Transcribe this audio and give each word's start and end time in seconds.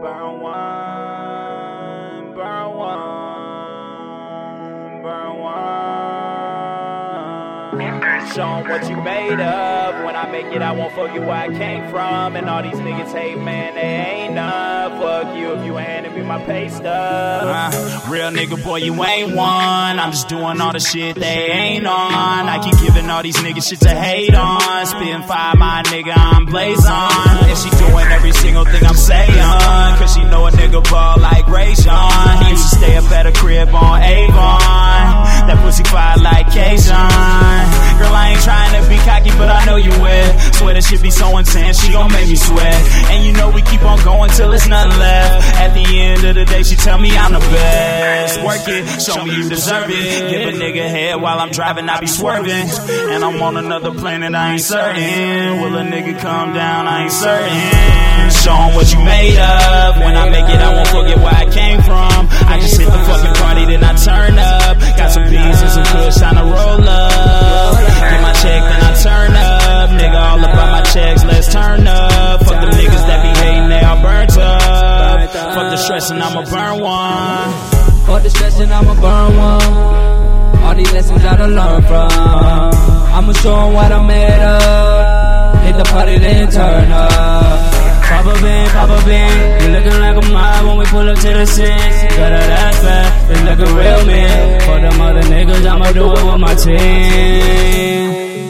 Burn 0.00 0.40
one, 0.40 2.32
burn 2.34 2.74
one, 2.74 3.02
burn 5.02 5.38
one. 5.38 5.60
Show 8.34 8.48
'em 8.48 8.68
what 8.68 8.88
you 8.88 8.96
made 8.96 9.40
of. 9.40 9.79
When 10.04 10.16
I 10.16 10.30
make 10.30 10.46
it, 10.46 10.62
I 10.62 10.72
won't 10.72 10.94
forget 10.94 11.20
where 11.20 11.32
I 11.32 11.48
came 11.48 11.88
from. 11.90 12.36
And 12.36 12.48
all 12.48 12.62
these 12.62 12.74
niggas 12.74 13.12
hate, 13.12 13.38
man, 13.38 13.74
they 13.74 13.80
ain't 13.80 14.32
enough. 14.32 15.00
Fuck 15.00 15.36
you 15.36 15.52
if 15.52 15.64
you 15.64 15.74
handed 15.76 16.14
me 16.14 16.22
my 16.22 16.38
pay 16.44 16.68
stub. 16.68 16.84
Uh, 16.84 18.00
real 18.08 18.30
nigga, 18.30 18.62
boy, 18.62 18.76
you 18.76 18.94
ain't 19.04 19.34
one. 19.34 19.98
I'm 19.98 20.10
just 20.12 20.28
doing 20.28 20.60
all 20.60 20.72
the 20.72 20.80
shit 20.80 21.16
they 21.16 21.50
ain't 21.50 21.86
on. 21.86 22.48
I 22.48 22.60
keep 22.62 22.78
giving 22.80 23.08
all 23.10 23.22
these 23.22 23.36
niggas 23.36 23.68
shit 23.68 23.80
to 23.80 23.90
hate 23.90 24.34
on. 24.34 24.86
Spitting 24.86 25.22
fire, 25.22 25.56
my 25.56 25.82
nigga, 25.86 26.12
I'm 26.16 26.46
blaze 26.46 26.86
on. 26.86 27.10
And 27.48 27.58
she 27.58 27.70
doing 27.70 28.06
every 28.10 28.32
single 28.32 28.64
thing 28.64 28.84
I'm 28.84 28.94
saying. 28.94 29.98
Cause 29.98 30.14
she 30.14 30.24
know 30.24 30.46
a 30.46 30.50
nigga 30.50 30.82
ball 30.90 31.18
like 31.18 31.46
Ray 31.48 31.74
Sean. 31.74 32.44
He 32.44 32.50
used 32.50 32.70
to 32.70 32.76
stay 32.76 32.96
up 32.96 33.10
at 33.12 33.26
a 33.26 33.32
crib 33.32 33.68
on 33.74 34.02
Avon. 34.02 34.49
10, 41.50 41.74
she 41.74 41.92
gon' 41.92 42.10
make 42.12 42.28
me 42.28 42.36
sweat. 42.36 42.74
And 43.10 43.24
you 43.24 43.32
know 43.32 43.50
we 43.50 43.62
keep 43.62 43.82
on 43.82 43.98
going 44.04 44.30
till 44.30 44.52
it's 44.52 44.66
nothing 44.68 44.98
left. 44.98 45.60
At 45.60 45.74
the 45.74 45.84
end 46.00 46.24
of 46.24 46.34
the 46.34 46.44
day, 46.44 46.62
she 46.62 46.76
tell 46.76 46.98
me 46.98 47.16
I'm 47.16 47.32
the 47.32 47.40
best. 47.40 48.42
Work 48.44 48.68
it, 48.68 49.02
show 49.02 49.24
me 49.24 49.36
you 49.36 49.48
deserve 49.48 49.88
it. 49.88 50.30
Give 50.30 50.48
a 50.48 50.52
nigga 50.56 50.88
head 50.88 51.20
while 51.20 51.38
I'm 51.38 51.50
driving, 51.50 51.88
I 51.88 51.98
be 52.00 52.06
swerving. 52.06 52.68
And 53.10 53.24
I'm 53.24 53.42
on 53.42 53.56
another 53.56 53.92
planet, 53.92 54.34
I 54.34 54.52
ain't 54.52 54.60
certain. 54.60 55.60
Will 55.60 55.76
a 55.76 55.82
nigga 55.82 56.18
come 56.20 56.54
down, 56.54 56.86
I 56.86 57.04
ain't 57.04 57.12
certain. 57.12 58.30
Show 58.30 58.54
em 58.54 58.74
what 58.74 58.92
you 58.92 59.02
made 59.02 59.38
of. 59.38 59.98
When 59.98 60.16
I 60.16 60.30
make 60.30 60.48
it, 60.48 60.60
I 60.60 60.72
won't 60.74 60.88
forget 60.88 61.18
where 61.18 61.34
I 61.34 61.50
came 61.50 61.82
from. 61.82 62.28
I 62.46 62.58
just 62.60 62.78
hit 62.78 62.86
the 62.86 62.98
fucking 63.10 63.34
party, 63.34 63.66
then 63.66 63.82
I 63.82 63.89
I'ma 76.40 76.50
burn 76.56 76.80
one. 76.80 77.52
Fuck 78.06 78.22
the 78.22 78.30
stress 78.30 78.60
and 78.60 78.72
I'ma 78.72 78.94
burn 78.94 79.36
one. 79.36 80.64
All 80.64 80.74
these 80.74 80.90
lessons 80.92 81.22
I 81.22 81.36
done 81.36 81.54
learned 81.54 81.86
from. 81.86 82.08
I'ma 83.12 83.32
show 83.32 83.42
show 83.42 83.66
'em 83.66 83.74
what 83.74 83.92
I'm 83.92 84.06
made 84.06 84.40
of. 84.40 85.58
Hit 85.64 85.76
the 85.76 85.84
party, 85.84 86.18
then 86.18 86.50
turn 86.50 86.92
up. 86.92 87.74
Papa 88.08 88.32
Bean, 88.42 88.66
Papa 88.70 88.98
Bean. 89.04 89.36
You 89.60 89.68
looking 89.76 90.00
like 90.00 90.16
a 90.16 90.26
mob 90.32 90.66
when 90.66 90.76
we 90.78 90.84
pull 90.86 91.08
up 91.10 91.18
to 91.18 91.28
the 91.28 91.46
scene. 91.46 92.08
Got 92.16 92.30
that 92.32 92.50
ass 92.64 92.78
fat, 92.84 93.30
it's 93.30 93.42
like 93.42 93.58
a 93.58 93.70
real 93.78 94.04
man. 94.06 94.60
For 94.60 94.80
them 94.80 95.00
other 95.00 95.22
niggas, 95.32 95.66
I'ma 95.66 95.92
do 95.92 96.06
it 96.14 96.24
with 96.24 96.40
my 96.40 96.54
team. 96.54 98.49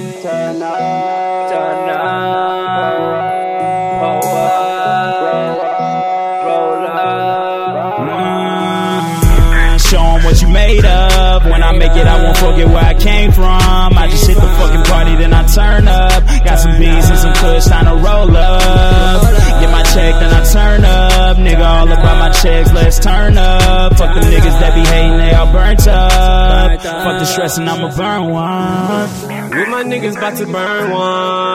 Forget 12.41 12.67
where 12.69 12.85
I 12.85 12.95
came 12.95 13.31
from. 13.33 13.93
I 14.01 14.09
just 14.11 14.27
hit 14.27 14.35
the 14.35 14.51
fucking 14.59 14.85
party, 14.89 15.15
then 15.17 15.33
I 15.33 15.45
turn 15.47 15.87
up. 15.87 16.25
Got 16.45 16.59
some 16.59 16.75
beans 16.81 17.07
and 17.09 17.19
some 17.19 17.35
kush, 17.35 17.67
time 17.67 17.85
to 17.85 17.97
roll 18.01 18.35
up. 18.37 19.21
Get 19.61 19.71
my 19.71 19.85
check, 19.93 20.13
then 20.21 20.33
I 20.33 20.43
turn 20.49 20.85
up. 20.85 21.37
Nigga, 21.37 21.65
all 21.65 21.87
about 21.87 22.17
my 22.19 22.31
checks, 22.31 22.73
let's 22.73 22.99
turn 22.99 23.37
up. 23.37 23.97
Fuck 23.97 24.15
the 24.15 24.21
niggas 24.21 24.57
that 24.61 24.75
be 24.75 24.85
hating, 24.89 25.19
they 25.19 25.35
all 25.35 25.53
burnt 25.53 25.87
up. 25.87 26.81
Fuck 26.83 27.19
the 27.21 27.27
stress, 27.27 27.59
and 27.59 27.69
I'ma 27.69 27.95
burn 27.95 28.31
one. 28.31 29.09
With 29.51 29.69
my 29.69 29.85
niggas 29.85 30.17
about 30.17 30.37
to 30.39 30.47
burn 30.47 30.91
one. 30.91 31.50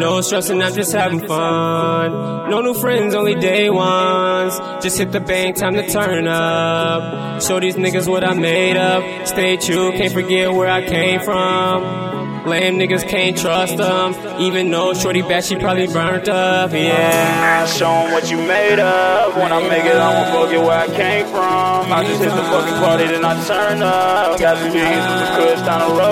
No 0.00 0.22
stressing, 0.22 0.62
I'm 0.62 0.72
just 0.72 0.92
having 0.92 1.20
fun. 1.20 2.50
No 2.50 2.62
new 2.62 2.72
friends, 2.72 3.14
only 3.14 3.34
day 3.34 3.68
ones. 3.68 4.58
Just 4.82 4.96
hit 4.96 5.12
the 5.12 5.20
bank, 5.20 5.56
time 5.56 5.74
to 5.74 5.86
turn 5.86 6.26
up. 6.26 7.42
Show 7.42 7.60
these 7.60 7.76
niggas 7.76 8.08
what 8.08 8.24
I 8.24 8.32
made 8.32 8.78
up. 8.78 9.02
Stay 9.26 9.58
true, 9.58 9.92
can't 9.92 10.10
forget 10.10 10.54
where 10.54 10.70
I 10.70 10.86
came 10.86 11.20
from. 11.20 12.10
Lame 12.46 12.78
niggas 12.78 13.06
can't 13.06 13.36
trust 13.36 13.76
them. 13.76 14.14
Even 14.40 14.70
though 14.70 14.94
Shorty 14.94 15.20
bad, 15.20 15.44
she 15.44 15.56
probably 15.56 15.86
burnt 15.86 16.26
up, 16.30 16.72
yeah. 16.72 17.66
Show 17.66 17.90
'em 17.90 18.12
what 18.12 18.30
you 18.30 18.38
made 18.38 18.78
up. 18.78 19.36
When 19.36 19.52
I 19.52 19.60
make 19.68 19.84
it, 19.84 19.94
I 19.96 20.08
won't 20.14 20.48
forget 20.48 20.64
where 20.64 20.78
I 20.80 20.86
came 20.86 21.26
from. 21.26 21.92
I 21.92 22.02
just 22.06 22.22
hit 22.22 22.30
the 22.30 22.42
fucking 22.42 22.78
party, 22.80 23.06
then 23.08 23.22
I 23.22 23.34
turn 23.44 23.82
up. 23.82 24.38
Got 24.40 24.56
some 24.56 24.72
kush, 24.72 25.60
time 25.68 25.80
to 25.80 25.92
roll 25.92 26.00
up. 26.00 26.00
Get 26.00 26.06
my 26.06 26.09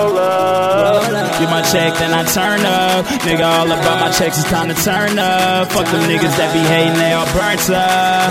check, 1.71 1.93
then 1.99 2.13
I 2.13 2.23
turn 2.25 2.65
up. 2.65 3.05
Nigga, 3.25 3.45
all 3.45 3.69
about 3.69 3.99
my 4.01 4.11
checks, 4.11 4.39
it's 4.39 4.49
time 4.49 4.67
to 4.69 4.77
turn 4.81 5.19
up. 5.19 5.71
Fuck 5.71 5.85
them 5.85 6.03
niggas 6.09 6.35
that 6.37 6.49
be 6.53 6.61
hating, 6.65 6.97
they 6.97 7.13
all 7.13 7.29
burnt 7.37 7.69
up. 7.69 8.29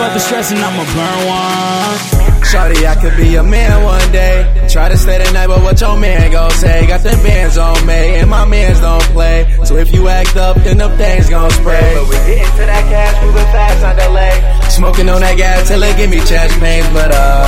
Fuck 0.00 0.12
the 0.16 0.20
stress, 0.20 0.50
and 0.52 0.60
I'ma 0.60 0.84
burn 0.96 1.20
one. 1.28 2.30
Shawty, 2.50 2.82
I 2.82 2.96
could 2.96 3.16
be 3.16 3.36
a 3.36 3.44
man 3.44 3.84
one 3.84 4.12
day. 4.12 4.66
Try 4.68 4.88
to 4.88 4.96
stay 4.96 5.22
the 5.22 5.30
night, 5.32 5.46
but 5.46 5.62
what 5.62 5.80
your 5.80 5.96
man 5.98 6.32
gon' 6.32 6.50
say? 6.52 6.86
Got 6.86 7.02
them 7.02 7.22
bands 7.22 7.58
on 7.58 7.86
me, 7.86 8.16
and 8.18 8.30
my 8.30 8.44
mans 8.44 8.80
don't 8.80 9.02
play. 9.14 9.46
So 9.64 9.76
if 9.76 9.92
you 9.92 10.08
act 10.08 10.36
up, 10.36 10.56
then 10.56 10.78
them 10.78 10.96
things 10.96 11.28
gon' 11.28 11.50
spray. 11.50 11.92
But 11.94 12.08
we 12.08 12.16
getting 12.26 12.56
to 12.58 12.64
that 12.66 12.84
cash, 12.88 13.14
moving 13.22 13.50
fast 13.54 13.84
on 13.84 13.94
delay. 13.96 14.34
Smoking 14.70 15.08
on 15.10 15.20
that 15.20 15.36
gas 15.36 15.68
till 15.68 15.82
it 15.82 15.96
give 15.96 16.10
me 16.10 16.18
chest 16.24 16.58
pains, 16.58 16.88
but 16.94 17.12
uh, 17.12 17.39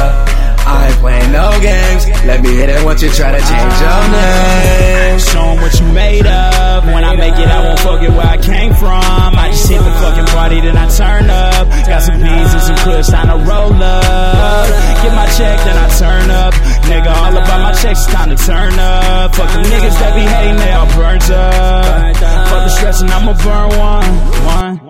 Let 2.32 2.40
me 2.40 2.56
hit 2.56 2.70
it 2.70 2.82
once 2.82 3.02
you 3.02 3.10
try 3.10 3.30
to 3.30 3.42
change 3.44 3.76
your 3.84 4.02
name. 4.16 5.18
Show 5.20 5.44
'em 5.52 5.60
what 5.60 5.78
you 5.78 5.86
made 5.92 6.26
of. 6.26 6.86
When 6.86 7.04
I 7.04 7.14
make 7.14 7.36
it, 7.36 7.46
I 7.46 7.60
won't 7.60 7.78
forget 7.78 8.10
where 8.16 8.26
I 8.26 8.38
came 8.38 8.72
from. 8.72 9.36
I 9.44 9.50
just 9.50 9.68
hit 9.68 9.84
the 9.84 9.92
fucking 10.00 10.28
party, 10.32 10.58
then 10.62 10.74
I 10.74 10.88
turn 10.88 11.28
up. 11.28 11.68
Got 11.86 12.02
some 12.02 12.18
beans 12.24 12.50
and 12.56 12.62
some 12.62 12.76
kush, 12.76 13.08
time 13.08 13.28
to 13.28 13.36
roll 13.44 13.76
up. 13.82 14.66
Get 15.02 15.12
my 15.14 15.28
check, 15.36 15.56
then 15.66 15.76
I 15.76 15.88
turn 16.00 16.30
up. 16.30 16.54
Nigga, 16.88 17.10
all 17.20 17.36
about 17.36 17.60
my 17.68 17.72
checks, 17.72 18.06
time 18.06 18.30
to 18.34 18.38
turn 18.50 18.78
up. 18.78 19.36
Fuck 19.36 19.52
them 19.52 19.64
niggas 19.64 19.96
that 20.00 20.14
be 20.16 20.24
hating, 20.34 20.56
they 20.56 20.72
all 20.72 20.88
burnt 20.96 21.28
up. 21.28 22.16
Fuck 22.48 22.64
the 22.64 22.70
stress, 22.70 23.02
and 23.02 23.10
I'ma 23.10 23.34
burn 23.44 23.68
one, 23.78 24.10
one. 24.56 24.81